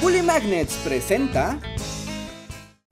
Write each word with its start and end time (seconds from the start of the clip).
Bully 0.00 0.22
Magnets 0.22 0.76
presenta. 0.82 1.58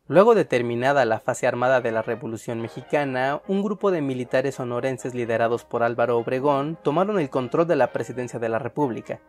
Luego 0.09 0.35
de 0.35 0.45
terminada 0.45 1.07
la 1.07 1.21
fase 1.21 1.47
armada 1.47 1.81
de 1.81 1.91
la 1.91 2.03
Revolución 2.03 2.61
Mexicana, 2.61 3.41
un 3.49 3.63
grupo 3.63 3.91
de 3.91 4.03
militares 4.03 4.57
sonorenses 4.57 5.15
liderados 5.15 5.65
por 5.65 5.83
Álvaro 5.83 6.19
Obregón 6.19 6.79
tomaron 6.83 7.19
el 7.19 7.31
control 7.31 7.67
de 7.67 7.77
la 7.77 7.93
presidencia 7.93 8.39
de 8.39 8.51
la 8.51 8.59
República. 8.59 9.21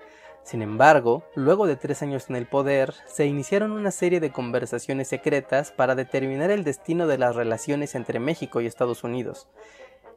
Sin 0.44 0.62
embargo, 0.62 1.24
luego 1.36 1.68
de 1.68 1.78
tres 1.78 2.02
años 2.02 2.30
en 2.30 2.36
el 2.36 2.48
poder, 2.48 2.94
se 3.08 3.28
iniciaron 3.28 3.72
una 3.72 3.92
serie 3.92 4.20
de 4.20 4.32
conversaciones 4.32 5.08
secretas 5.08 5.72
para 5.72 5.96
determinar 5.96 6.52
el 6.52 6.66
destino 6.66 7.08
de 7.08 7.18
las 7.18 7.38
relaciones 7.38 7.96
entre 7.96 8.20
México 8.20 8.60
y 8.60 8.66
Estados 8.66 9.06
Unidos. 9.06 9.48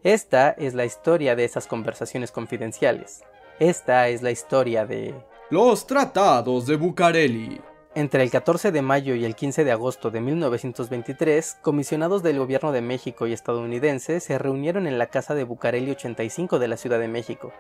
Esta 0.03 0.51
es 0.51 0.75
la 0.75 0.85
historia 0.85 1.37
de 1.37 1.45
esas 1.45 1.69
conversaciones 1.69 2.33
confidenciales. 2.33 3.23
Esta 3.61 4.09
es 4.09 4.23
la 4.23 4.33
historia 4.33 4.85
de 4.85 5.15
los 5.53 5.87
tratados 5.87 6.65
de 6.65 6.77
Bucareli. 6.77 7.61
Entre 7.95 8.23
el 8.23 8.31
14 8.31 8.73
de 8.73 8.81
mayo 8.81 9.15
y 9.15 9.27
el 9.27 9.35
15 9.35 9.65
de 9.65 9.73
agosto 9.73 10.11
de 10.11 10.23
1923, 10.23 11.59
comisionados 11.61 12.23
del 12.23 12.39
gobierno 12.39 12.73
de 12.73 12.81
México 12.81 13.27
y 13.27 13.35
estadounidense 13.35 14.21
se 14.21 14.39
reunieron 14.39 14.87
en 14.87 14.97
la 14.97 15.09
casa 15.09 15.35
de 15.35 15.45
Bucareli 15.45 15.91
85 15.91 16.59
de 16.59 16.69
la 16.69 16.79
Ciudad 16.79 16.99
de 16.99 17.09
México. 17.09 17.53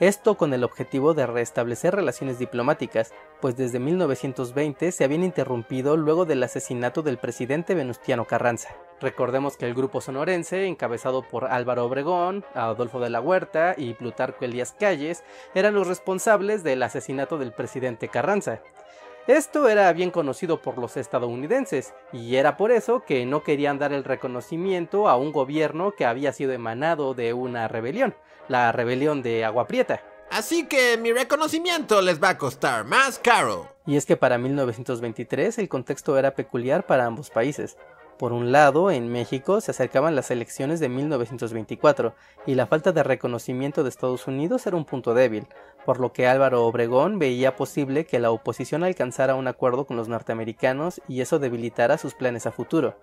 Esto 0.00 0.36
con 0.36 0.52
el 0.52 0.64
objetivo 0.64 1.14
de 1.14 1.26
restablecer 1.26 1.94
relaciones 1.94 2.38
diplomáticas, 2.38 3.14
pues 3.40 3.56
desde 3.56 3.78
1920 3.78 4.92
se 4.92 5.04
habían 5.04 5.24
interrumpido 5.24 5.96
luego 5.96 6.26
del 6.26 6.42
asesinato 6.42 7.00
del 7.00 7.16
presidente 7.16 7.74
Venustiano 7.74 8.26
Carranza. 8.26 8.68
Recordemos 9.00 9.56
que 9.56 9.66
el 9.66 9.74
grupo 9.74 10.00
sonorense, 10.00 10.66
encabezado 10.66 11.22
por 11.22 11.46
Álvaro 11.46 11.86
Obregón, 11.86 12.44
Adolfo 12.54 13.00
de 13.00 13.08
la 13.08 13.20
Huerta 13.20 13.74
y 13.76 13.94
Plutarco 13.94 14.44
Elías 14.44 14.74
Calles, 14.78 15.24
eran 15.54 15.74
los 15.74 15.86
responsables 15.86 16.62
del 16.62 16.82
asesinato 16.82 17.38
del 17.38 17.52
presidente 17.52 18.08
Carranza. 18.08 18.60
Esto 19.26 19.68
era 19.68 19.92
bien 19.92 20.10
conocido 20.10 20.60
por 20.60 20.76
los 20.76 20.96
estadounidenses, 20.96 21.94
y 22.12 22.36
era 22.36 22.56
por 22.56 22.72
eso 22.72 23.04
que 23.06 23.24
no 23.24 23.42
querían 23.42 23.78
dar 23.78 23.92
el 23.92 24.04
reconocimiento 24.04 25.08
a 25.08 25.16
un 25.16 25.32
gobierno 25.32 25.92
que 25.92 26.04
había 26.04 26.32
sido 26.32 26.52
emanado 26.52 27.14
de 27.14 27.32
una 27.32 27.68
rebelión, 27.68 28.14
la 28.48 28.72
rebelión 28.72 29.22
de 29.22 29.44
Agua 29.44 29.66
Prieta. 29.66 30.02
Así 30.30 30.66
que 30.66 30.96
mi 30.96 31.12
reconocimiento 31.12 32.02
les 32.02 32.22
va 32.22 32.30
a 32.30 32.38
costar 32.38 32.84
más 32.84 33.18
caro. 33.18 33.68
Y 33.86 33.96
es 33.96 34.06
que 34.06 34.16
para 34.16 34.38
1923 34.38 35.58
el 35.58 35.68
contexto 35.68 36.16
era 36.16 36.34
peculiar 36.34 36.86
para 36.86 37.04
ambos 37.04 37.30
países. 37.30 37.76
Por 38.20 38.34
un 38.34 38.52
lado, 38.52 38.90
en 38.90 39.10
México 39.10 39.62
se 39.62 39.70
acercaban 39.70 40.14
las 40.14 40.30
elecciones 40.30 40.78
de 40.78 40.90
1924 40.90 42.14
y 42.44 42.54
la 42.54 42.66
falta 42.66 42.92
de 42.92 43.02
reconocimiento 43.02 43.82
de 43.82 43.88
Estados 43.88 44.26
Unidos 44.26 44.66
era 44.66 44.76
un 44.76 44.84
punto 44.84 45.14
débil, 45.14 45.46
por 45.84 46.00
lo 46.00 46.12
que 46.12 46.26
Álvaro 46.26 46.66
Obregón 46.66 47.18
veía 47.18 47.56
posible 47.56 48.04
que 48.04 48.18
la 48.18 48.30
oposición 48.30 48.84
alcanzara 48.84 49.34
un 49.34 49.48
acuerdo 49.48 49.86
con 49.86 49.96
los 49.96 50.08
norteamericanos 50.08 51.00
y 51.08 51.20
eso 51.20 51.38
debilitara 51.38 51.98
sus 51.98 52.14
planes 52.14 52.46
a 52.46 52.52
futuro, 52.52 52.96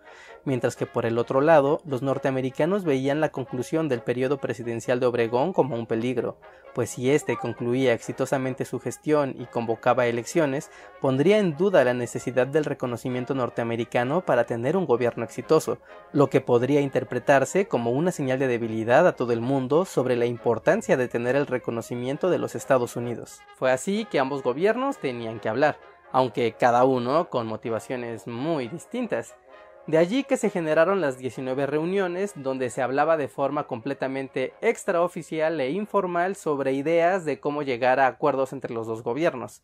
mientras 0.45 0.75
que 0.75 0.85
por 0.85 1.05
el 1.05 1.17
otro 1.17 1.41
lado, 1.41 1.81
los 1.85 2.01
norteamericanos 2.01 2.83
veían 2.83 3.19
la 3.19 3.29
conclusión 3.29 3.89
del 3.89 4.01
periodo 4.01 4.37
presidencial 4.37 4.99
de 4.99 5.07
Obregón 5.07 5.53
como 5.53 5.75
un 5.75 5.87
peligro, 5.87 6.37
pues 6.73 6.91
si 6.91 7.09
éste 7.09 7.37
concluía 7.37 7.93
exitosamente 7.93 8.63
su 8.63 8.79
gestión 8.79 9.35
y 9.39 9.45
convocaba 9.45 10.05
elecciones, 10.05 10.69
pondría 11.01 11.39
en 11.39 11.57
duda 11.57 11.83
la 11.83 11.93
necesidad 11.95 12.45
del 12.45 12.65
reconocimiento 12.65 13.33
norteamericano 13.33 14.21
para 14.21 14.45
tener 14.45 14.77
un 14.77 14.85
gobierno 14.85 15.23
exitoso, 15.23 15.79
lo 16.13 16.29
que 16.29 16.41
podría 16.41 16.81
interpretarse 16.81 17.67
como 17.67 17.91
una 17.91 18.11
señal 18.11 18.37
de 18.37 18.47
debilidad 18.47 19.07
a 19.07 19.15
todo 19.15 19.33
el 19.33 19.41
mundo 19.41 19.85
sobre 19.85 20.15
la 20.15 20.27
importancia 20.27 20.97
de 20.97 21.07
tener 21.07 21.35
el 21.35 21.47
reconocimiento 21.47 22.29
de 22.29 22.37
los 22.37 22.53
Estados 22.53 22.66
Unidos. 22.95 23.39
Fue 23.55 23.71
así 23.71 24.05
que 24.05 24.19
ambos 24.19 24.43
gobiernos 24.43 24.97
tenían 24.97 25.39
que 25.39 25.49
hablar, 25.49 25.79
aunque 26.11 26.53
cada 26.53 26.83
uno 26.83 27.29
con 27.29 27.47
motivaciones 27.47 28.27
muy 28.27 28.67
distintas. 28.67 29.35
De 29.87 29.97
allí 29.97 30.25
que 30.25 30.35
se 30.35 30.49
generaron 30.49 30.99
las 30.99 31.17
19 31.17 31.65
reuniones 31.65 32.33
donde 32.35 32.69
se 32.69 32.81
hablaba 32.81 33.15
de 33.15 33.29
forma 33.29 33.67
completamente 33.67 34.53
extraoficial 34.59 35.59
e 35.61 35.71
informal 35.71 36.35
sobre 36.35 36.73
ideas 36.73 37.23
de 37.23 37.39
cómo 37.39 37.63
llegar 37.63 37.99
a 38.01 38.07
acuerdos 38.07 38.51
entre 38.51 38.73
los 38.73 38.85
dos 38.85 39.01
gobiernos. 39.01 39.63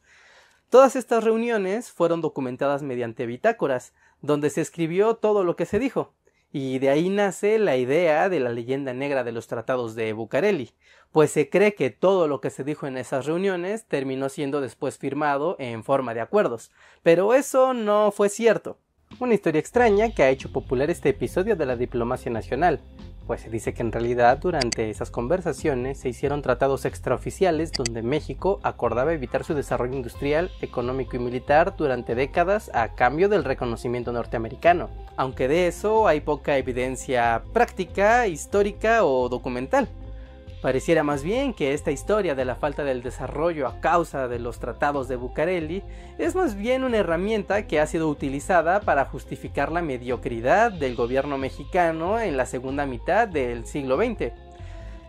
Todas 0.69 0.96
estas 0.96 1.24
reuniones 1.24 1.92
fueron 1.92 2.22
documentadas 2.22 2.84
mediante 2.84 3.25
bitácoras, 3.25 3.94
donde 4.22 4.50
se 4.50 4.62
escribió 4.62 5.16
todo 5.16 5.44
lo 5.44 5.58
que 5.58 5.66
se 5.66 5.78
dijo, 5.78 6.13
y 6.56 6.78
de 6.78 6.91
ahí 6.91 7.09
nace 7.09 7.58
la 7.58 7.78
idea 7.78 8.30
de 8.30 8.40
la 8.40 8.52
leyenda 8.52 8.94
negra 8.94 9.24
de 9.24 9.31
los 9.31 9.47
tratados 9.47 9.96
de 9.96 10.14
Bucareli, 10.14 10.69
pues 11.12 11.31
se 11.31 11.50
cree 11.50 11.74
que 11.74 11.90
todo 11.90 12.28
lo 12.28 12.41
que 12.41 12.52
se 12.52 12.64
dijo 12.64 12.86
en 12.86 12.96
esas 12.96 13.25
reuniones 13.25 13.88
terminó 13.88 14.30
siendo 14.30 14.62
después 14.62 15.00
firmado 15.00 15.56
en 15.58 15.84
forma 15.84 16.13
de 16.13 16.22
acuerdos, 16.22 16.72
pero 17.02 17.34
eso 17.34 17.74
no 17.74 18.12
fue 18.12 18.30
cierto. 18.30 18.78
Una 19.19 19.34
historia 19.34 19.59
extraña 19.59 20.13
que 20.13 20.22
ha 20.22 20.30
hecho 20.30 20.52
popular 20.52 20.92
este 20.92 21.09
episodio 21.09 21.56
de 21.56 21.66
la 21.66 21.75
diplomacia 21.75 22.31
nacional, 22.31 22.81
pues 23.25 23.41
se 23.41 23.50
dice 23.50 23.73
que 23.73 23.81
en 23.81 23.91
realidad 23.91 24.38
durante 24.38 24.89
esas 24.89 25.11
conversaciones 25.11 26.00
se 26.00 26.09
hicieron 26.09 26.41
tratados 26.41 26.85
extraoficiales 26.85 27.72
donde 27.72 28.01
México 28.01 28.59
acordaba 28.63 29.13
evitar 29.13 29.44
su 29.44 29.53
desarrollo 29.53 29.95
industrial, 29.95 30.51
económico 30.61 31.16
y 31.16 31.19
militar 31.19 31.75
durante 31.78 32.16
décadas 32.16 32.69
a 32.73 32.95
cambio 32.95 33.29
del 33.29 33.44
reconocimiento 33.44 34.12
norteamericano, 34.12 34.89
aunque 35.16 35.47
de 35.47 35.67
eso 35.67 36.07
hay 36.07 36.22
poca 36.22 36.57
evidencia 36.57 37.44
práctica, 37.53 38.28
histórica 38.28 39.06
o 39.06 39.29
documental. 39.29 39.88
Pareciera 40.63 41.03
más 41.03 41.25
bien 41.25 41.53
que 41.53 41.74
esta 41.74 41.91
historia 41.91 42.35
de 42.35 42.46
la 42.46 42.56
falta 42.56 42.85
del 42.85 43.03
desarrollo 43.03 43.68
a 43.68 43.81
causa 43.81 44.29
de 44.29 44.40
los 44.40 44.59
tratados 44.59 45.09
de 45.09 45.18
Bucareli 45.18 45.84
es 46.18 46.35
más 46.35 46.56
bien 46.56 46.85
una 46.85 47.00
herramienta 47.00 47.68
que 47.68 47.81
ha 47.81 47.85
sido 47.85 48.07
utilizada 48.07 48.79
para 48.79 49.03
justificar 49.03 49.74
la 49.74 49.81
mediocridad 49.81 50.72
del 50.72 50.96
gobierno 50.96 51.38
mexicano 51.38 52.18
en 52.18 52.38
la 52.38 52.46
segunda 52.46 52.85
mitad 52.85 53.28
del 53.28 53.66
siglo 53.66 53.97
XX. 53.97 54.31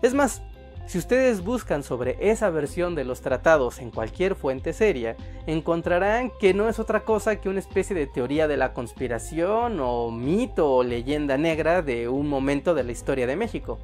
Es 0.02 0.12
más, 0.12 0.42
si 0.86 0.98
ustedes 0.98 1.44
buscan 1.44 1.84
sobre 1.84 2.16
esa 2.18 2.50
versión 2.50 2.96
de 2.96 3.04
los 3.04 3.20
tratados 3.20 3.78
en 3.78 3.92
cualquier 3.92 4.34
fuente 4.34 4.72
seria, 4.72 5.14
encontrarán 5.46 6.32
que 6.40 6.52
no 6.52 6.68
es 6.68 6.80
otra 6.80 7.04
cosa 7.04 7.36
que 7.36 7.48
una 7.48 7.60
especie 7.60 7.94
de 7.94 8.08
teoría 8.08 8.48
de 8.48 8.56
la 8.56 8.72
conspiración 8.72 9.78
o 9.78 10.10
mito 10.10 10.68
o 10.72 10.82
leyenda 10.82 11.38
negra 11.38 11.80
de 11.80 12.08
un 12.08 12.28
momento 12.28 12.74
de 12.74 12.82
la 12.82 12.90
historia 12.90 13.28
de 13.28 13.36
México. 13.36 13.78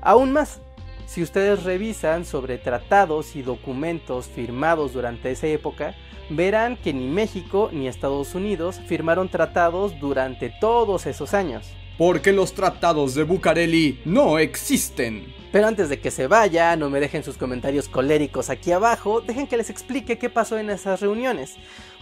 Aún 0.00 0.32
más, 0.32 0.62
si 1.06 1.22
ustedes 1.22 1.62
revisan 1.62 2.24
sobre 2.24 2.58
tratados 2.58 3.36
y 3.36 3.42
documentos 3.42 4.26
firmados 4.26 4.92
durante 4.92 5.30
esa 5.30 5.46
época, 5.46 5.94
verán 6.30 6.76
que 6.76 6.92
ni 6.92 7.06
México 7.06 7.70
ni 7.72 7.86
Estados 7.86 8.34
Unidos 8.34 8.80
firmaron 8.86 9.28
tratados 9.28 9.98
durante 10.00 10.52
todos 10.60 11.06
esos 11.06 11.32
años. 11.32 11.68
Porque 11.96 12.32
los 12.32 12.52
tratados 12.52 13.14
de 13.14 13.22
Bucareli 13.22 14.02
no 14.04 14.38
existen. 14.38 15.32
Pero 15.50 15.68
antes 15.68 15.88
de 15.88 16.00
que 16.00 16.10
se 16.10 16.26
vaya, 16.26 16.76
no 16.76 16.90
me 16.90 17.00
dejen 17.00 17.22
sus 17.22 17.38
comentarios 17.38 17.88
coléricos 17.88 18.50
aquí 18.50 18.72
abajo, 18.72 19.22
dejen 19.22 19.46
que 19.46 19.56
les 19.56 19.70
explique 19.70 20.18
qué 20.18 20.28
pasó 20.28 20.58
en 20.58 20.68
esas 20.68 21.00
reuniones. 21.00 21.54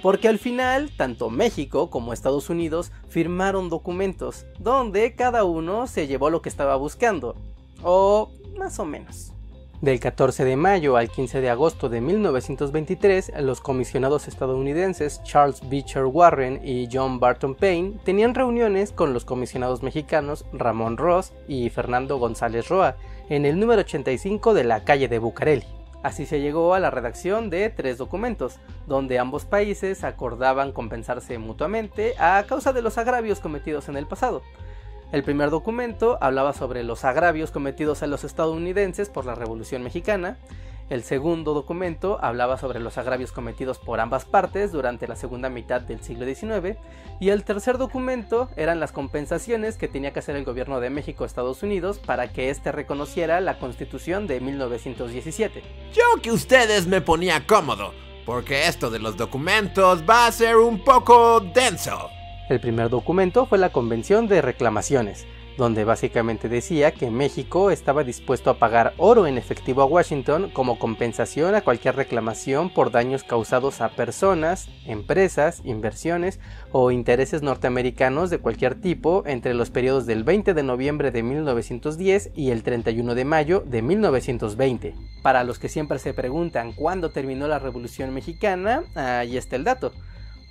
Porque 0.03 0.27
al 0.27 0.41
final, 0.41 0.91
tanto 0.97 1.31
México 1.31 1.91
como 1.91 2.13
Estados 2.13 2.51
Unidos 2.51 2.91
firmaron 3.09 3.69
documentos, 3.69 4.47
donde 4.59 5.15
cada 5.15 5.45
uno 5.45 5.87
se 5.87 6.09
llevó 6.09 6.31
lo 6.31 6.43
que 6.43 6.49
estaba 6.49 6.75
buscando. 6.75 7.37
O 7.83 8.33
más 8.57 8.79
o 8.79 8.85
menos. 8.85 9.33
Del 9.81 10.01
14 10.01 10.45
de 10.45 10.57
mayo 10.57 10.97
al 10.97 11.11
15 11.11 11.43
de 11.43 11.51
agosto 11.51 11.89
de 11.89 12.01
1923, 12.01 13.33
los 13.41 13.61
comisionados 13.61 14.29
estadounidenses 14.29 15.23
Charles 15.25 15.69
Beecher 15.69 16.07
Warren 16.07 16.61
y 16.65 16.89
John 16.91 17.21
Barton 17.21 17.55
Payne 17.55 17.99
tenían 18.03 18.35
reuniones 18.35 18.93
con 18.93 19.13
los 19.13 19.27
comisionados 19.27 19.83
mexicanos 19.83 20.47
Ramón 20.55 20.97
Ross 20.97 21.35
y 21.49 21.69
Fernando 21.69 22.17
González 22.19 22.69
Roa 22.69 22.97
en 23.29 23.45
el 23.45 23.59
número 23.61 23.83
85 23.83 24.55
de 24.55 24.65
la 24.65 24.85
calle 24.85 25.09
de 25.09 25.19
Bucareli. 25.19 25.65
Así 26.03 26.27
se 26.27 26.41
llegó 26.41 26.75
a 26.75 26.81
la 26.81 26.91
redacción 26.91 27.49
de 27.49 27.71
tres 27.71 27.97
documentos, 27.97 28.61
donde 28.87 29.19
ambos 29.19 29.47
países 29.47 30.05
acordaban 30.05 30.73
compensarse 30.73 31.39
mutuamente 31.39 32.15
a 32.19 32.45
causa 32.47 32.75
de 32.75 32.83
los 32.83 32.99
agravios 32.99 33.41
cometidos 33.41 33.89
en 33.89 33.97
el 33.97 34.07
pasado. 34.07 34.43
El 35.15 35.23
primer 35.23 35.51
documento 35.51 36.19
hablaba 36.21 36.53
sobre 36.53 36.83
los 36.83 37.05
agravios 37.05 37.53
cometidos 37.53 38.03
a 38.03 38.09
los 38.09 38.25
estadounidenses 38.25 39.09
por 39.09 39.25
la 39.25 39.37
Revolución 39.37 39.85
Mexicana. 39.85 40.39
El 40.91 41.05
segundo 41.05 41.55
documento 41.55 42.19
hablaba 42.21 42.59
sobre 42.59 42.81
los 42.81 42.99
agravios 42.99 43.31
cometidos 43.31 43.79
por 43.79 44.01
ambas 44.01 44.25
partes 44.25 44.73
durante 44.73 45.07
la 45.07 45.15
segunda 45.15 45.49
mitad 45.49 45.83
del 45.83 46.03
siglo 46.03 46.27
XIX. 46.27 46.77
Y 47.21 47.29
el 47.29 47.45
tercer 47.45 47.79
documento 47.79 48.49
eran 48.57 48.81
las 48.81 48.91
compensaciones 48.91 49.77
que 49.77 49.87
tenía 49.87 50.13
que 50.13 50.19
hacer 50.19 50.35
el 50.35 50.45
gobierno 50.45 50.81
de 50.81 50.91
México 50.91 51.23
a 51.23 51.29
Estados 51.29 51.63
Unidos 51.63 52.01
para 52.01 52.33
que 52.33 52.51
éste 52.51 52.73
reconociera 52.73 53.41
la 53.41 53.61
Constitución 53.61 54.27
de 54.27 54.41
1917. 54.41 55.63
Yo 55.93 56.21
que 56.23 56.33
ustedes 56.33 56.89
me 56.89 57.01
ponía 57.01 57.47
cómodo, 57.47 57.95
porque 58.27 58.67
esto 58.67 58.91
de 58.91 58.99
los 58.99 59.17
documentos 59.17 60.03
va 60.03 60.27
a 60.27 60.33
ser 60.33 60.57
un 60.57 60.83
poco 60.83 61.39
denso. 61.39 62.11
El 62.51 62.61
primer 62.61 62.91
documento 62.91 63.47
fue 63.47 63.57
la 63.57 63.71
Convención 63.71 64.29
de 64.29 64.43
Reclamaciones, 64.43 65.25
donde 65.57 65.85
básicamente 65.85 66.51
decía 66.51 66.93
que 66.93 67.11
México 67.11 67.71
estaba 67.71 68.05
dispuesto 68.05 68.51
a 68.51 68.59
pagar 68.59 68.93
oro 68.99 69.27
en 69.27 69.39
efectivo 69.39 69.81
a 69.81 69.87
Washington 69.87 70.51
como 70.51 70.79
compensación 70.79 71.55
a 71.55 71.63
cualquier 71.63 71.97
reclamación 71.97 72.69
por 72.69 72.91
daños 72.91 73.25
causados 73.25 73.81
a 73.81 73.89
personas, 73.89 74.69
empresas, 74.85 75.63
inversiones 75.65 76.39
o 76.71 76.91
intereses 76.91 77.41
norteamericanos 77.41 78.29
de 78.29 78.41
cualquier 78.41 78.75
tipo 78.75 79.23
entre 79.25 79.55
los 79.55 79.71
periodos 79.71 80.05
del 80.05 80.23
20 80.23 80.53
de 80.53 80.63
noviembre 80.63 81.11
de 81.13 81.23
1910 81.23 82.33
y 82.35 82.51
el 82.51 82.63
31 82.63 83.15
de 83.15 83.25
mayo 83.25 83.65
de 83.65 83.81
1920. 83.81 84.95
Para 85.23 85.45
los 85.45 85.59
que 85.59 85.71
siempre 85.71 85.99
se 85.99 86.13
preguntan 86.13 86.75
cuándo 86.75 87.11
terminó 87.11 87.49
la 87.49 87.59
Revolución 87.59 88.13
Mexicana, 88.13 88.83
ahí 88.95 89.39
está 89.39 89.57
el 89.57 89.65
dato. 89.65 89.93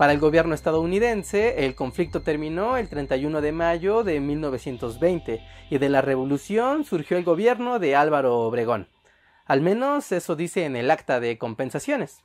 Para 0.04 0.12
el 0.12 0.20
gobierno 0.20 0.54
estadounidense, 0.54 1.64
el 1.64 1.76
conflicto 1.76 2.24
terminó 2.24 2.76
el 2.76 2.90
31 2.90 3.40
de 3.40 3.54
mayo 3.54 4.04
de 4.04 4.20
1920 4.20 5.42
y 5.70 5.78
de 5.78 5.88
la 5.88 6.02
revolución 6.02 6.84
surgió 6.84 7.16
el 7.16 7.24
gobierno 7.24 7.80
de 7.80 7.96
Álvaro 7.96 8.40
Obregón. 8.40 8.90
Al 9.46 9.62
menos 9.62 10.12
eso 10.12 10.36
dice 10.36 10.66
en 10.66 10.76
el 10.76 10.92
acta 10.92 11.22
de 11.22 11.38
compensaciones. 11.38 12.22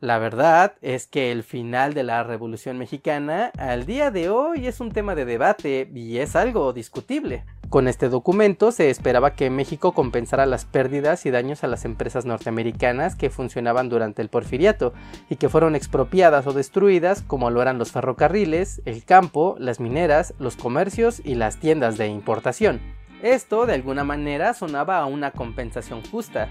La 0.00 0.18
verdad 0.18 0.76
es 0.80 1.06
que 1.06 1.30
el 1.30 1.42
final 1.42 1.92
de 1.92 2.04
la 2.04 2.22
Revolución 2.22 2.78
Mexicana 2.78 3.52
al 3.58 3.84
día 3.84 4.10
de 4.10 4.30
hoy 4.30 4.66
es 4.66 4.80
un 4.80 4.90
tema 4.90 5.14
de 5.14 5.26
debate 5.26 5.90
y 5.94 6.16
es 6.16 6.36
algo 6.36 6.72
discutible. 6.72 7.44
Con 7.68 7.86
este 7.86 8.08
documento 8.08 8.72
se 8.72 8.88
esperaba 8.88 9.34
que 9.34 9.50
México 9.50 9.92
compensara 9.92 10.46
las 10.46 10.64
pérdidas 10.64 11.26
y 11.26 11.30
daños 11.30 11.64
a 11.64 11.66
las 11.66 11.84
empresas 11.84 12.24
norteamericanas 12.24 13.14
que 13.14 13.28
funcionaban 13.28 13.90
durante 13.90 14.22
el 14.22 14.30
porfiriato 14.30 14.94
y 15.28 15.36
que 15.36 15.50
fueron 15.50 15.76
expropiadas 15.76 16.46
o 16.46 16.54
destruidas 16.54 17.20
como 17.20 17.50
lo 17.50 17.60
eran 17.60 17.76
los 17.76 17.92
ferrocarriles, 17.92 18.80
el 18.86 19.04
campo, 19.04 19.54
las 19.58 19.80
mineras, 19.80 20.32
los 20.38 20.56
comercios 20.56 21.20
y 21.22 21.34
las 21.34 21.58
tiendas 21.58 21.98
de 21.98 22.06
importación. 22.06 22.80
Esto 23.22 23.66
de 23.66 23.74
alguna 23.74 24.02
manera 24.02 24.54
sonaba 24.54 24.98
a 25.00 25.06
una 25.06 25.32
compensación 25.32 26.02
justa, 26.10 26.48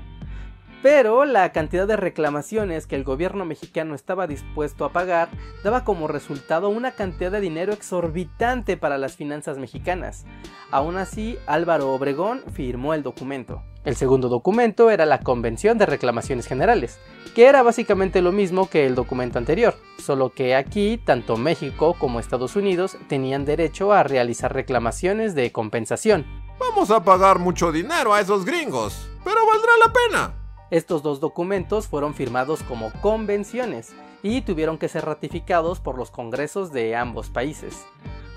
pero 0.81 1.25
la 1.25 1.51
cantidad 1.51 1.87
de 1.87 1.97
reclamaciones 1.97 2.87
que 2.87 2.95
el 2.95 3.03
gobierno 3.03 3.45
mexicano 3.45 3.95
estaba 3.95 4.27
dispuesto 4.27 4.85
a 4.85 4.91
pagar 4.91 5.29
daba 5.63 5.83
como 5.83 6.07
resultado 6.07 6.69
una 6.69 6.91
cantidad 6.91 7.31
de 7.31 7.41
dinero 7.41 7.73
exorbitante 7.73 8.77
para 8.77 8.97
las 8.97 9.15
finanzas 9.15 9.57
mexicanas. 9.57 10.25
Aún 10.71 10.97
así, 10.97 11.37
Álvaro 11.47 11.91
Obregón 11.93 12.43
firmó 12.53 12.93
el 12.93 13.03
documento. 13.03 13.63
El 13.85 13.95
segundo 13.95 14.27
documento 14.27 14.89
era 14.89 15.05
la 15.05 15.21
Convención 15.21 15.77
de 15.77 15.85
Reclamaciones 15.85 16.45
Generales, 16.45 16.99
que 17.33 17.45
era 17.45 17.63
básicamente 17.63 18.21
lo 18.21 18.33
mismo 18.33 18.69
que 18.69 18.85
el 18.85 18.95
documento 18.95 19.37
anterior, 19.37 19.75
solo 19.97 20.29
que 20.29 20.55
aquí 20.55 20.97
tanto 20.97 21.37
México 21.37 21.95
como 21.97 22.19
Estados 22.19 22.57
Unidos 22.57 22.97
tenían 23.07 23.45
derecho 23.45 23.93
a 23.93 24.03
realizar 24.03 24.53
reclamaciones 24.53 25.35
de 25.35 25.53
compensación. 25.53 26.25
Vamos 26.59 26.91
a 26.91 27.03
pagar 27.03 27.39
mucho 27.39 27.71
dinero 27.71 28.13
a 28.13 28.19
esos 28.19 28.43
gringos, 28.43 29.07
pero 29.23 29.45
valdrá 29.45 29.71
la 29.85 29.93
pena. 29.93 30.46
Estos 30.69 31.01
dos 31.01 31.21
documentos 31.21 31.87
fueron 31.87 32.13
firmados 32.13 32.61
como 32.63 32.91
convenciones 33.01 33.93
y 34.21 34.41
tuvieron 34.41 34.77
que 34.77 34.89
ser 34.89 35.05
ratificados 35.05 35.79
por 35.79 35.97
los 35.97 36.11
congresos 36.11 36.73
de 36.73 36.93
ambos 36.95 37.29
países. 37.29 37.85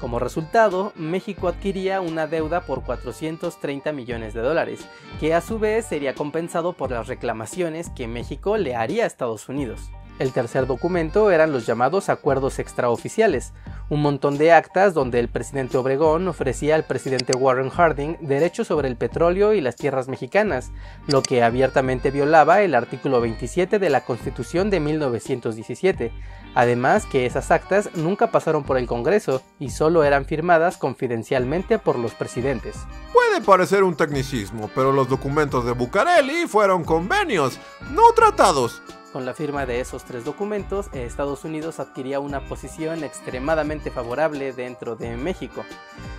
Como 0.00 0.20
resultado, 0.20 0.92
México 0.94 1.48
adquiría 1.48 2.00
una 2.00 2.28
deuda 2.28 2.62
por 2.62 2.84
430 2.84 3.92
millones 3.92 4.32
de 4.32 4.40
dólares, 4.42 4.80
que 5.18 5.34
a 5.34 5.40
su 5.40 5.58
vez 5.58 5.86
sería 5.86 6.14
compensado 6.14 6.72
por 6.72 6.92
las 6.92 7.08
reclamaciones 7.08 7.90
que 7.90 8.06
México 8.06 8.56
le 8.56 8.76
haría 8.76 9.04
a 9.04 9.06
Estados 9.08 9.48
Unidos. 9.48 9.90
El 10.20 10.32
tercer 10.32 10.66
documento 10.66 11.30
eran 11.30 11.50
los 11.50 11.66
llamados 11.66 12.08
acuerdos 12.08 12.58
extraoficiales, 12.58 13.52
un 13.90 14.02
montón 14.02 14.38
de 14.38 14.52
actas 14.52 14.94
donde 14.94 15.18
el 15.18 15.28
presidente 15.28 15.76
Obregón 15.76 16.26
ofrecía 16.28 16.76
al 16.76 16.84
presidente 16.84 17.36
Warren 17.36 17.70
Harding 17.70 18.16
derechos 18.20 18.68
sobre 18.68 18.88
el 18.88 18.96
petróleo 18.96 19.52
y 19.52 19.60
las 19.60 19.74
tierras 19.74 20.08
mexicanas, 20.08 20.70
lo 21.08 21.22
que 21.22 21.42
abiertamente 21.42 22.12
violaba 22.12 22.62
el 22.62 22.76
artículo 22.76 23.20
27 23.20 23.80
de 23.80 23.90
la 23.90 24.04
Constitución 24.04 24.70
de 24.70 24.78
1917. 24.78 26.12
Además 26.54 27.04
que 27.04 27.26
esas 27.26 27.50
actas 27.50 27.90
nunca 27.94 28.30
pasaron 28.30 28.62
por 28.62 28.78
el 28.78 28.86
Congreso 28.86 29.42
y 29.58 29.70
solo 29.70 30.04
eran 30.04 30.24
firmadas 30.24 30.76
confidencialmente 30.76 31.78
por 31.78 31.98
los 31.98 32.12
presidentes. 32.12 32.76
Puede 33.12 33.40
parecer 33.40 33.82
un 33.82 33.96
tecnicismo, 33.96 34.70
pero 34.74 34.92
los 34.92 35.08
documentos 35.08 35.64
de 35.64 35.72
Bucareli 35.72 36.46
fueron 36.46 36.84
convenios, 36.84 37.58
no 37.92 38.12
tratados. 38.14 38.82
Con 39.12 39.26
la 39.26 39.34
firma 39.34 39.66
de 39.66 39.80
esos 39.80 40.04
tres 40.04 40.24
documentos, 40.24 40.86
Estados 40.92 41.44
Unidos 41.44 41.80
adquiría 41.80 42.20
una 42.20 42.44
posición 42.46 43.02
extremadamente 43.02 43.90
favorable 43.90 44.52
dentro 44.52 44.94
de 44.94 45.16
México. 45.16 45.64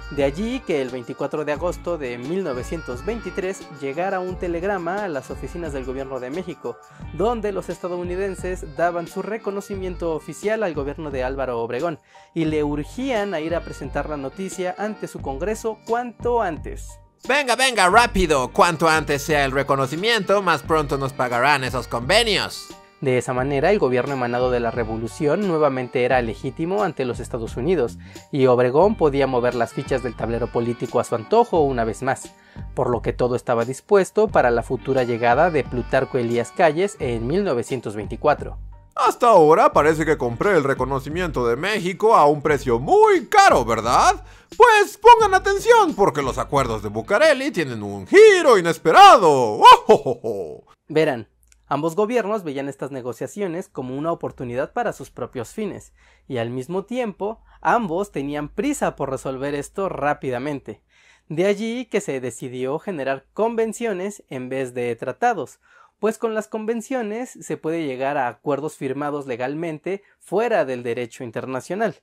De 0.10 0.26
allí 0.26 0.60
que 0.60 0.82
el 0.82 0.90
24 0.90 1.46
de 1.46 1.54
agosto 1.54 1.98
de 1.98 2.18
1923 2.18 3.80
llegara 3.80 4.20
un 4.20 4.36
telegrama 4.36 5.06
a 5.06 5.08
las 5.08 5.32
oficinas 5.32 5.72
del 5.72 5.86
gobierno 5.86 6.20
de 6.20 6.32
México, 6.32 6.78
donde 7.14 7.54
los 7.54 7.70
estadounidenses 7.70 8.76
daban 8.76 9.08
su 9.08 9.22
reconocimiento 9.22 10.14
oficial 10.14 10.62
al 10.62 10.74
gobierno 10.74 11.12
de 11.12 11.24
Álvaro 11.24 11.62
Obregón 11.62 11.98
y 12.34 12.44
le 12.44 12.62
urgían 12.66 13.34
a 13.34 13.40
ir 13.40 13.56
a 13.56 13.64
presentar 13.64 14.10
la 14.10 14.18
noticia 14.18 14.76
ante 14.78 15.08
su 15.08 15.22
Congreso 15.22 15.80
cuanto 15.88 16.42
antes. 16.42 16.90
Venga, 17.26 17.56
venga, 17.56 17.88
rápido. 17.88 18.52
Cuanto 18.52 18.90
antes 18.90 19.22
sea 19.22 19.46
el 19.46 19.54
reconocimiento, 19.54 20.42
más 20.42 20.62
pronto 20.62 20.98
nos 20.98 21.14
pagarán 21.14 21.64
esos 21.64 21.88
convenios. 21.88 22.76
De 23.02 23.18
esa 23.18 23.34
manera, 23.34 23.72
el 23.72 23.80
gobierno 23.80 24.14
emanado 24.14 24.52
de 24.52 24.60
la 24.60 24.70
revolución 24.70 25.48
nuevamente 25.48 26.04
era 26.04 26.22
legítimo 26.22 26.84
ante 26.84 27.04
los 27.04 27.20
Estados 27.20 27.58
Unidos, 27.58 27.98
y 28.32 28.46
Obregón 28.46 28.96
podía 28.96 29.26
mover 29.26 29.56
las 29.56 29.74
fichas 29.74 30.04
del 30.04 30.16
tablero 30.16 30.46
político 30.46 31.00
a 31.00 31.04
su 31.04 31.16
antojo 31.16 31.62
una 31.62 31.84
vez 31.84 32.04
más, 32.04 32.32
por 32.76 32.92
lo 32.92 33.02
que 33.02 33.12
todo 33.12 33.36
estaba 33.36 33.66
dispuesto 33.66 34.28
para 34.28 34.52
la 34.52 34.62
futura 34.62 35.04
llegada 35.04 35.50
de 35.50 35.64
Plutarco 35.64 36.20
Elías 36.20 36.52
Calles 36.56 36.96
en 37.00 37.26
1924. 37.26 38.60
Hasta 38.94 39.30
ahora 39.30 39.74
parece 39.74 40.06
que 40.06 40.18
compré 40.18 40.52
el 40.52 40.64
reconocimiento 40.64 41.48
de 41.48 41.56
México 41.56 42.16
a 42.16 42.28
un 42.28 42.44
precio 42.44 42.78
muy 42.78 43.26
caro, 43.28 43.66
¿verdad? 43.66 44.24
Pues 44.56 45.00
pongan 45.00 45.34
atención 45.34 45.96
porque 45.96 46.22
los 46.22 46.38
acuerdos 46.38 46.84
de 46.84 46.90
Bucareli 46.90 47.50
tienen 47.50 47.82
un 47.82 48.06
giro 48.06 48.60
inesperado. 48.60 49.60
¡Oh, 49.88 50.66
Verán, 50.88 51.31
Ambos 51.74 51.96
gobiernos 51.96 52.44
veían 52.44 52.68
estas 52.68 52.92
negociaciones 52.92 53.70
como 53.70 53.98
una 53.98 54.12
oportunidad 54.12 54.74
para 54.74 54.92
sus 54.92 55.10
propios 55.10 55.54
fines, 55.54 55.94
y 56.28 56.38
al 56.38 56.50
mismo 56.50 56.84
tiempo 56.84 57.42
ambos 57.62 58.12
tenían 58.12 58.50
prisa 58.50 58.98
por 58.98 59.10
resolver 59.10 59.56
esto 59.56 59.88
rápidamente. 59.88 60.82
De 61.30 61.46
allí 61.46 61.86
que 61.86 62.02
se 62.02 62.20
decidió 62.20 62.78
generar 62.78 63.26
convenciones 63.34 64.26
en 64.28 64.50
vez 64.50 64.74
de 64.74 64.94
tratados, 64.98 65.62
pues 65.98 66.18
con 66.18 66.34
las 66.34 66.50
convenciones 66.50 67.30
se 67.30 67.56
puede 67.56 67.86
llegar 67.86 68.18
a 68.18 68.28
acuerdos 68.28 68.76
firmados 68.76 69.26
legalmente 69.26 70.04
fuera 70.20 70.66
del 70.66 70.84
derecho 70.84 71.24
internacional. 71.24 71.96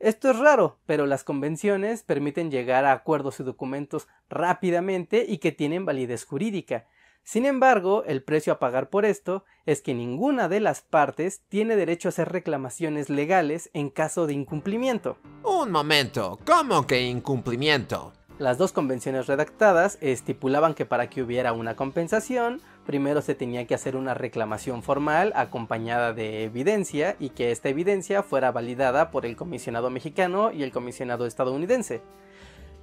Esto 0.00 0.32
es 0.32 0.38
raro, 0.38 0.80
pero 0.84 1.06
las 1.06 1.24
convenciones 1.24 2.02
permiten 2.02 2.50
llegar 2.50 2.84
a 2.84 2.92
acuerdos 2.92 3.40
y 3.40 3.42
documentos 3.42 4.06
rápidamente 4.28 5.24
y 5.26 5.38
que 5.38 5.50
tienen 5.50 5.86
validez 5.86 6.26
jurídica, 6.26 6.86
sin 7.24 7.44
embargo, 7.44 8.04
el 8.06 8.22
precio 8.22 8.54
a 8.54 8.58
pagar 8.58 8.88
por 8.88 9.04
esto 9.04 9.44
es 9.66 9.82
que 9.82 9.92
ninguna 9.92 10.48
de 10.48 10.60
las 10.60 10.80
partes 10.80 11.42
tiene 11.48 11.76
derecho 11.76 12.08
a 12.08 12.10
hacer 12.10 12.32
reclamaciones 12.32 13.10
legales 13.10 13.68
en 13.74 13.90
caso 13.90 14.26
de 14.26 14.32
incumplimiento. 14.32 15.18
Un 15.44 15.70
momento, 15.70 16.38
¿cómo 16.46 16.86
que 16.86 17.02
incumplimiento? 17.02 18.12
Las 18.38 18.56
dos 18.56 18.72
convenciones 18.72 19.26
redactadas 19.26 19.98
estipulaban 20.00 20.74
que 20.74 20.86
para 20.86 21.10
que 21.10 21.22
hubiera 21.22 21.52
una 21.52 21.74
compensación, 21.74 22.62
primero 22.86 23.20
se 23.20 23.34
tenía 23.34 23.66
que 23.66 23.74
hacer 23.74 23.96
una 23.96 24.14
reclamación 24.14 24.84
formal 24.84 25.32
acompañada 25.34 26.12
de 26.12 26.44
evidencia 26.44 27.16
y 27.18 27.30
que 27.30 27.50
esta 27.50 27.68
evidencia 27.68 28.22
fuera 28.22 28.52
validada 28.52 29.10
por 29.10 29.26
el 29.26 29.34
comisionado 29.34 29.90
mexicano 29.90 30.52
y 30.52 30.62
el 30.62 30.70
comisionado 30.70 31.26
estadounidense. 31.26 32.00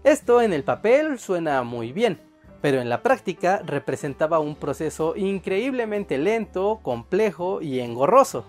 Esto 0.04 0.42
en 0.42 0.52
el 0.52 0.66
papel 0.66 1.18
suena 1.20 1.64
muy 1.64 1.94
bien, 1.94 2.20
pero 2.62 2.82
en 2.82 2.90
la 2.90 3.02
práctica 3.02 3.62
representaba 3.66 4.40
un 4.40 4.56
proceso 4.56 5.16
increíblemente 5.16 6.18
lento, 6.18 6.80
complejo 6.82 7.62
y 7.62 7.80
engorroso, 7.80 8.46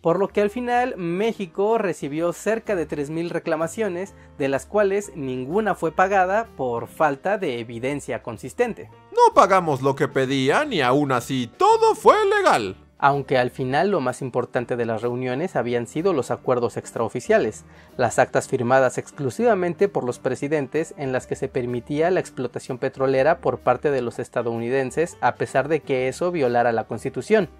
por 0.00 0.18
lo 0.18 0.28
que 0.28 0.42
al 0.42 0.50
final 0.50 0.96
México 0.96 1.78
recibió 1.78 2.32
cerca 2.32 2.76
de 2.76 2.86
3.000 2.86 3.30
reclamaciones, 3.30 4.14
de 4.36 4.48
las 4.48 4.66
cuales 4.66 5.12
ninguna 5.16 5.74
fue 5.74 5.92
pagada 5.92 6.46
por 6.56 6.88
falta 6.88 7.38
de 7.38 7.58
evidencia 7.58 8.22
consistente. 8.22 8.90
No 9.12 9.34
pagamos 9.34 9.80
lo 9.80 9.96
que 9.96 10.08
pedían 10.08 10.72
y 10.72 10.82
aún 10.82 11.12
así 11.12 11.50
todo 11.56 11.94
fue 11.94 12.16
legal 12.26 12.76
aunque 13.04 13.36
al 13.36 13.50
final 13.50 13.90
lo 13.90 14.00
más 14.00 14.22
importante 14.22 14.76
de 14.76 14.86
las 14.86 15.02
reuniones 15.02 15.56
habían 15.56 15.86
sido 15.86 16.14
los 16.14 16.30
acuerdos 16.30 16.78
extraoficiales, 16.78 17.66
las 17.98 18.18
actas 18.18 18.48
firmadas 18.48 18.96
exclusivamente 18.96 19.88
por 19.90 20.04
los 20.04 20.18
presidentes 20.18 20.94
en 20.96 21.12
las 21.12 21.26
que 21.26 21.36
se 21.36 21.48
permitía 21.48 22.10
la 22.10 22.20
explotación 22.20 22.78
petrolera 22.78 23.42
por 23.42 23.58
parte 23.58 23.90
de 23.90 24.00
los 24.00 24.18
estadounidenses 24.18 25.18
a 25.20 25.34
pesar 25.34 25.68
de 25.68 25.80
que 25.80 26.08
eso 26.08 26.32
violara 26.32 26.72
la 26.72 26.84
Constitución. 26.84 27.50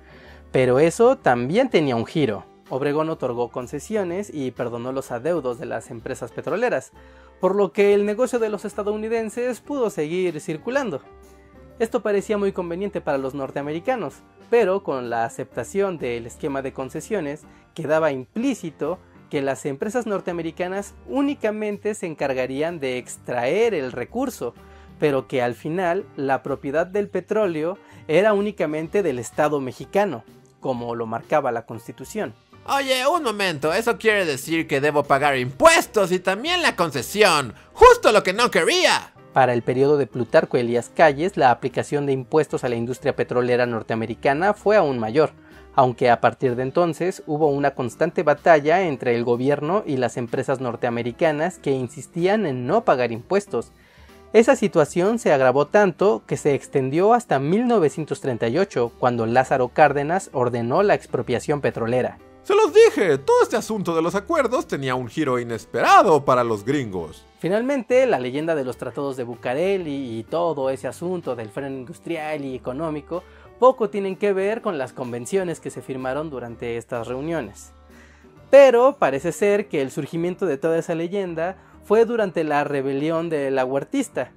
Pero 0.50 0.78
eso 0.78 1.18
también 1.18 1.68
tenía 1.68 1.94
un 1.94 2.06
giro. 2.06 2.46
Obregón 2.70 3.10
otorgó 3.10 3.50
concesiones 3.50 4.30
y 4.32 4.50
perdonó 4.50 4.92
los 4.92 5.10
adeudos 5.10 5.58
de 5.58 5.66
las 5.66 5.90
empresas 5.90 6.32
petroleras, 6.32 6.92
por 7.38 7.54
lo 7.54 7.70
que 7.70 7.92
el 7.92 8.06
negocio 8.06 8.38
de 8.38 8.48
los 8.48 8.64
estadounidenses 8.64 9.60
pudo 9.60 9.90
seguir 9.90 10.40
circulando. 10.40 11.02
Esto 11.80 12.02
parecía 12.02 12.38
muy 12.38 12.52
conveniente 12.52 13.00
para 13.00 13.18
los 13.18 13.34
norteamericanos, 13.34 14.14
pero 14.48 14.84
con 14.84 15.10
la 15.10 15.24
aceptación 15.24 15.98
del 15.98 16.26
esquema 16.26 16.62
de 16.62 16.72
concesiones 16.72 17.42
quedaba 17.74 18.12
implícito 18.12 19.00
que 19.28 19.42
las 19.42 19.66
empresas 19.66 20.06
norteamericanas 20.06 20.94
únicamente 21.08 21.94
se 21.94 22.06
encargarían 22.06 22.78
de 22.78 22.98
extraer 22.98 23.74
el 23.74 23.90
recurso, 23.90 24.54
pero 25.00 25.26
que 25.26 25.42
al 25.42 25.54
final 25.54 26.04
la 26.14 26.44
propiedad 26.44 26.86
del 26.86 27.08
petróleo 27.08 27.76
era 28.06 28.34
únicamente 28.34 29.02
del 29.02 29.18
Estado 29.18 29.60
mexicano, 29.60 30.22
como 30.60 30.94
lo 30.94 31.06
marcaba 31.06 31.50
la 31.50 31.66
Constitución. 31.66 32.34
Oye, 32.66 33.04
un 33.08 33.24
momento, 33.24 33.72
eso 33.72 33.98
quiere 33.98 34.24
decir 34.24 34.68
que 34.68 34.80
debo 34.80 35.02
pagar 35.02 35.36
impuestos 35.36 36.12
y 36.12 36.20
también 36.20 36.62
la 36.62 36.76
concesión, 36.76 37.52
justo 37.72 38.12
lo 38.12 38.22
que 38.22 38.32
no 38.32 38.50
quería. 38.50 39.13
Para 39.34 39.52
el 39.52 39.62
periodo 39.62 39.96
de 39.96 40.06
Plutarco 40.06 40.58
Elías 40.58 40.92
Calles, 40.94 41.36
la 41.36 41.50
aplicación 41.50 42.06
de 42.06 42.12
impuestos 42.12 42.62
a 42.62 42.68
la 42.68 42.76
industria 42.76 43.16
petrolera 43.16 43.66
norteamericana 43.66 44.54
fue 44.54 44.76
aún 44.76 45.00
mayor, 45.00 45.32
aunque 45.74 46.08
a 46.08 46.20
partir 46.20 46.54
de 46.54 46.62
entonces 46.62 47.24
hubo 47.26 47.48
una 47.48 47.72
constante 47.72 48.22
batalla 48.22 48.82
entre 48.82 49.16
el 49.16 49.24
gobierno 49.24 49.82
y 49.84 49.96
las 49.96 50.18
empresas 50.18 50.60
norteamericanas 50.60 51.58
que 51.58 51.72
insistían 51.72 52.46
en 52.46 52.68
no 52.68 52.84
pagar 52.84 53.10
impuestos. 53.10 53.72
Esa 54.32 54.54
situación 54.54 55.18
se 55.18 55.32
agravó 55.32 55.66
tanto 55.66 56.22
que 56.28 56.36
se 56.36 56.54
extendió 56.54 57.12
hasta 57.12 57.40
1938, 57.40 58.92
cuando 59.00 59.26
Lázaro 59.26 59.66
Cárdenas 59.66 60.30
ordenó 60.32 60.84
la 60.84 60.94
expropiación 60.94 61.60
petrolera. 61.60 62.18
Se 62.44 62.54
los 62.54 62.74
dije, 62.74 63.16
todo 63.16 63.42
este 63.42 63.56
asunto 63.56 63.96
de 63.96 64.02
los 64.02 64.14
acuerdos 64.14 64.66
tenía 64.66 64.94
un 64.94 65.08
giro 65.08 65.38
inesperado 65.38 66.26
para 66.26 66.44
los 66.44 66.62
gringos. 66.62 67.24
Finalmente, 67.38 68.04
la 68.04 68.18
leyenda 68.18 68.54
de 68.54 68.64
los 68.64 68.76
tratados 68.76 69.16
de 69.16 69.24
Bucareli 69.24 70.18
y 70.18 70.24
todo 70.24 70.68
ese 70.68 70.86
asunto 70.86 71.34
del 71.34 71.48
freno 71.48 71.74
industrial 71.74 72.44
y 72.44 72.54
económico 72.54 73.22
poco 73.58 73.88
tienen 73.88 74.16
que 74.16 74.34
ver 74.34 74.60
con 74.60 74.76
las 74.76 74.92
convenciones 74.92 75.58
que 75.58 75.70
se 75.70 75.80
firmaron 75.80 76.28
durante 76.28 76.76
estas 76.76 77.08
reuniones. 77.08 77.72
Pero 78.50 78.96
parece 78.98 79.32
ser 79.32 79.66
que 79.68 79.80
el 79.80 79.90
surgimiento 79.90 80.44
de 80.44 80.58
toda 80.58 80.76
esa 80.76 80.94
leyenda 80.94 81.56
fue 81.86 82.04
durante 82.04 82.44
la 82.44 82.62
rebelión 82.62 83.30
de 83.30 83.50
la 83.50 83.64
huertista, 83.64 84.32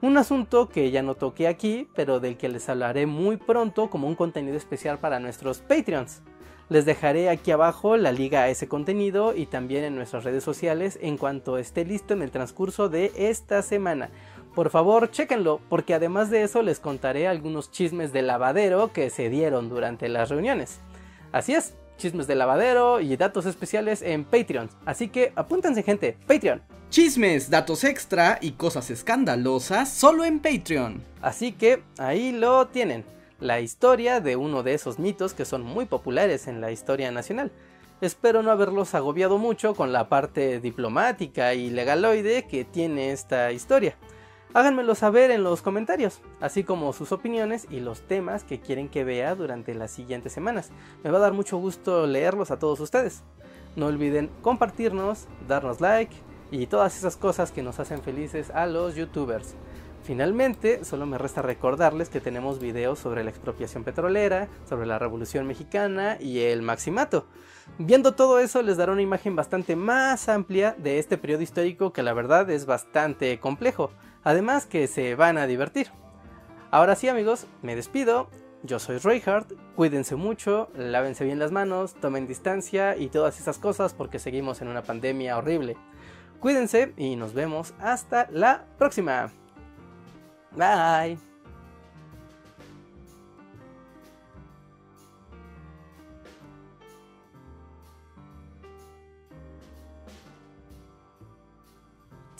un 0.00 0.16
asunto 0.16 0.68
que 0.68 0.90
ya 0.90 1.02
no 1.02 1.14
toqué 1.14 1.46
aquí, 1.46 1.88
pero 1.94 2.18
del 2.18 2.36
que 2.36 2.48
les 2.48 2.68
hablaré 2.68 3.06
muy 3.06 3.36
pronto 3.36 3.88
como 3.88 4.08
un 4.08 4.16
contenido 4.16 4.56
especial 4.56 4.98
para 4.98 5.20
nuestros 5.20 5.58
Patreons. 5.58 6.22
Les 6.68 6.84
dejaré 6.84 7.28
aquí 7.28 7.50
abajo 7.50 7.96
la 7.96 8.12
liga 8.12 8.42
a 8.42 8.48
ese 8.48 8.68
contenido 8.68 9.34
y 9.34 9.46
también 9.46 9.84
en 9.84 9.94
nuestras 9.94 10.24
redes 10.24 10.44
sociales 10.44 10.98
en 11.02 11.18
cuanto 11.18 11.58
esté 11.58 11.84
listo 11.84 12.14
en 12.14 12.22
el 12.22 12.30
transcurso 12.30 12.88
de 12.88 13.12
esta 13.16 13.62
semana. 13.62 14.10
Por 14.54 14.70
favor, 14.70 15.10
chéquenlo, 15.10 15.60
porque 15.68 15.94
además 15.94 16.30
de 16.30 16.42
eso 16.42 16.62
les 16.62 16.78
contaré 16.78 17.26
algunos 17.26 17.70
chismes 17.70 18.12
de 18.12 18.22
lavadero 18.22 18.92
que 18.92 19.10
se 19.10 19.28
dieron 19.28 19.68
durante 19.68 20.08
las 20.08 20.28
reuniones. 20.28 20.80
Así 21.32 21.54
es, 21.54 21.74
chismes 21.96 22.26
de 22.26 22.34
lavadero 22.34 23.00
y 23.00 23.16
datos 23.16 23.46
especiales 23.46 24.02
en 24.02 24.24
Patreon. 24.24 24.68
Así 24.84 25.08
que 25.08 25.32
apúntense 25.36 25.82
gente, 25.82 26.16
Patreon. 26.26 26.62
Chismes, 26.90 27.48
datos 27.48 27.84
extra 27.84 28.38
y 28.42 28.52
cosas 28.52 28.90
escandalosas 28.90 29.90
solo 29.90 30.24
en 30.24 30.40
Patreon. 30.40 31.02
Así 31.22 31.52
que 31.52 31.82
ahí 31.96 32.32
lo 32.32 32.66
tienen 32.68 33.04
la 33.42 33.60
historia 33.60 34.20
de 34.20 34.36
uno 34.36 34.62
de 34.62 34.72
esos 34.72 35.00
mitos 35.00 35.34
que 35.34 35.44
son 35.44 35.62
muy 35.62 35.84
populares 35.84 36.46
en 36.46 36.60
la 36.60 36.70
historia 36.70 37.10
nacional. 37.10 37.50
Espero 38.00 38.42
no 38.42 38.52
haberlos 38.52 38.94
agobiado 38.94 39.36
mucho 39.36 39.74
con 39.74 39.92
la 39.92 40.08
parte 40.08 40.60
diplomática 40.60 41.52
y 41.54 41.68
legaloide 41.68 42.46
que 42.46 42.64
tiene 42.64 43.10
esta 43.10 43.50
historia. 43.50 43.96
Háganmelo 44.54 44.94
saber 44.94 45.32
en 45.32 45.42
los 45.42 45.60
comentarios, 45.60 46.20
así 46.40 46.62
como 46.62 46.92
sus 46.92 47.10
opiniones 47.10 47.66
y 47.68 47.80
los 47.80 48.02
temas 48.02 48.44
que 48.44 48.60
quieren 48.60 48.88
que 48.88 49.02
vea 49.02 49.34
durante 49.34 49.74
las 49.74 49.90
siguientes 49.90 50.32
semanas. 50.32 50.70
Me 51.02 51.10
va 51.10 51.18
a 51.18 51.22
dar 51.22 51.32
mucho 51.32 51.56
gusto 51.58 52.06
leerlos 52.06 52.52
a 52.52 52.60
todos 52.60 52.78
ustedes. 52.78 53.24
No 53.74 53.86
olviden 53.86 54.30
compartirnos, 54.42 55.26
darnos 55.48 55.80
like 55.80 56.14
y 56.52 56.66
todas 56.66 56.96
esas 56.96 57.16
cosas 57.16 57.50
que 57.50 57.62
nos 57.64 57.80
hacen 57.80 58.02
felices 58.02 58.50
a 58.50 58.66
los 58.66 58.94
youtubers. 58.94 59.56
Finalmente, 60.04 60.84
solo 60.84 61.06
me 61.06 61.16
resta 61.16 61.42
recordarles 61.42 62.08
que 62.08 62.20
tenemos 62.20 62.58
videos 62.58 62.98
sobre 62.98 63.22
la 63.22 63.30
expropiación 63.30 63.84
petrolera, 63.84 64.48
sobre 64.68 64.86
la 64.86 64.98
Revolución 64.98 65.46
Mexicana 65.46 66.16
y 66.20 66.40
el 66.40 66.60
Maximato. 66.60 67.26
Viendo 67.78 68.12
todo 68.12 68.40
eso 68.40 68.62
les 68.62 68.76
dará 68.76 68.90
una 68.90 69.02
imagen 69.02 69.36
bastante 69.36 69.76
más 69.76 70.28
amplia 70.28 70.74
de 70.76 70.98
este 70.98 71.18
periodo 71.18 71.42
histórico 71.42 71.92
que 71.92 72.02
la 72.02 72.14
verdad 72.14 72.50
es 72.50 72.66
bastante 72.66 73.38
complejo, 73.38 73.92
además 74.24 74.66
que 74.66 74.88
se 74.88 75.14
van 75.14 75.38
a 75.38 75.46
divertir. 75.46 75.88
Ahora 76.72 76.96
sí 76.96 77.08
amigos, 77.08 77.46
me 77.62 77.76
despido, 77.76 78.28
yo 78.64 78.80
soy 78.80 78.98
Reinhardt, 78.98 79.52
cuídense 79.76 80.16
mucho, 80.16 80.68
lávense 80.74 81.24
bien 81.24 81.38
las 81.38 81.52
manos, 81.52 81.94
tomen 81.94 82.26
distancia 82.26 82.96
y 82.96 83.08
todas 83.08 83.38
esas 83.38 83.58
cosas 83.58 83.94
porque 83.94 84.18
seguimos 84.18 84.62
en 84.62 84.68
una 84.68 84.82
pandemia 84.82 85.38
horrible. 85.38 85.76
Cuídense 86.40 86.92
y 86.96 87.14
nos 87.14 87.34
vemos 87.34 87.72
hasta 87.78 88.28
la 88.32 88.64
próxima. 88.78 89.30
Bye. 90.56 91.18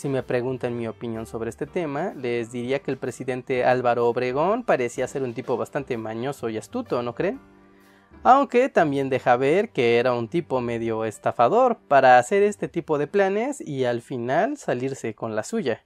Si 0.02 0.09
me 0.09 0.25
preguntan 0.25 0.76
mi 0.76 0.88
opinión 0.88 1.26
sobre 1.26 1.49
este 1.49 1.64
tema, 1.64 2.12
les 2.16 2.50
diría 2.50 2.81
que 2.81 2.90
el 2.90 2.97
presidente 2.97 3.64
Álvaro 3.64 4.09
Obregón 4.09 4.64
parecía 4.64 5.07
ser 5.07 5.23
un 5.23 5.33
tipo 5.33 5.57
bastante 5.57 5.97
mañoso 5.97 6.49
y 6.49 6.59
astuto, 6.59 7.04
¿no 7.04 7.14
creen? 7.14 7.40
Aunque 8.25 8.69
también 8.69 9.11
deja 9.11 9.37
ver 9.37 9.71
que 9.71 9.99
era 9.99 10.12
un 10.12 10.26
tipo 10.26 10.61
medio 10.61 11.04
estafador 11.04 11.78
para 11.87 12.19
hacer 12.19 12.42
este 12.42 12.66
tipo 12.66 12.99
de 12.99 13.07
planes 13.07 13.61
y 13.61 13.85
al 13.85 14.02
final 14.02 14.57
salirse 14.57 15.14
con 15.14 15.37
la 15.37 15.45
suya. 15.45 15.85